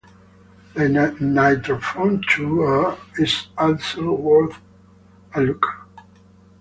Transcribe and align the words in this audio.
The 0.73 0.85
"NitroPhone 0.89 2.27
two 2.27 2.63
a" 2.63 2.97
is 3.21 3.49
also 3.55 4.11
worth 4.13 4.57
a 5.35 5.41
look. 5.43 5.63